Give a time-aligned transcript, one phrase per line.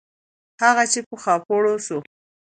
[0.61, 1.97] هغه چې په خاپوړو سو.